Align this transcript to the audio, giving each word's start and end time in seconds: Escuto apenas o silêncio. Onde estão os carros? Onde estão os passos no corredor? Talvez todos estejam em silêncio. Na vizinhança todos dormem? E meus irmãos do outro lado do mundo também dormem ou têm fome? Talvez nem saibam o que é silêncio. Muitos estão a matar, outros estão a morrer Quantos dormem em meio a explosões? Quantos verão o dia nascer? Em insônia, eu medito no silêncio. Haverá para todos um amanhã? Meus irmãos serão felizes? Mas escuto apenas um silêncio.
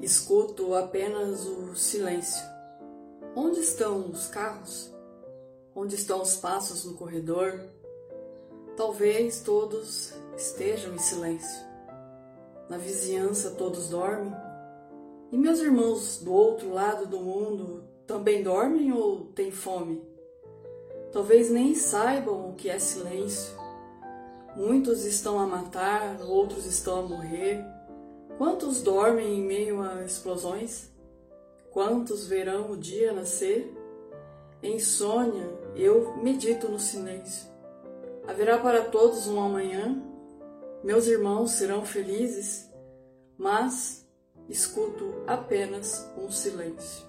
Escuto 0.00 0.74
apenas 0.74 1.46
o 1.46 1.74
silêncio. 1.74 2.44
Onde 3.34 3.60
estão 3.60 4.10
os 4.10 4.26
carros? 4.26 4.92
Onde 5.74 5.94
estão 5.94 6.20
os 6.20 6.36
passos 6.36 6.84
no 6.84 6.94
corredor? 6.94 7.64
Talvez 8.76 9.40
todos 9.40 10.12
estejam 10.36 10.94
em 10.94 10.98
silêncio. 10.98 11.64
Na 12.68 12.76
vizinhança 12.76 13.52
todos 13.52 13.88
dormem? 13.88 14.34
E 15.32 15.38
meus 15.38 15.60
irmãos 15.60 16.20
do 16.22 16.30
outro 16.30 16.74
lado 16.74 17.06
do 17.06 17.18
mundo 17.18 17.84
também 18.06 18.42
dormem 18.42 18.92
ou 18.92 19.24
têm 19.28 19.50
fome? 19.50 20.04
Talvez 21.10 21.50
nem 21.50 21.74
saibam 21.74 22.50
o 22.50 22.54
que 22.54 22.68
é 22.68 22.78
silêncio. 22.78 23.56
Muitos 24.54 25.06
estão 25.06 25.38
a 25.38 25.46
matar, 25.46 26.20
outros 26.20 26.66
estão 26.66 26.98
a 26.98 27.02
morrer 27.02 27.64
Quantos 28.38 28.82
dormem 28.82 29.38
em 29.38 29.42
meio 29.42 29.80
a 29.80 30.04
explosões? 30.04 30.90
Quantos 31.70 32.26
verão 32.26 32.70
o 32.70 32.76
dia 32.76 33.12
nascer? 33.12 33.74
Em 34.62 34.76
insônia, 34.76 35.48
eu 35.74 36.16
medito 36.18 36.68
no 36.68 36.78
silêncio. 36.78 37.50
Haverá 38.26 38.58
para 38.58 38.84
todos 38.84 39.26
um 39.26 39.40
amanhã? 39.40 40.02
Meus 40.84 41.06
irmãos 41.06 41.52
serão 41.52 41.84
felizes? 41.86 42.70
Mas 43.38 44.06
escuto 44.48 45.22
apenas 45.26 46.06
um 46.18 46.30
silêncio. 46.30 47.06